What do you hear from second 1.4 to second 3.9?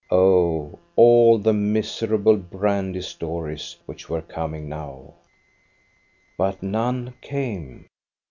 miserable brandy stories,